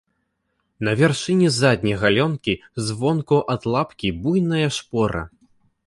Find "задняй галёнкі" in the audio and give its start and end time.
1.59-2.57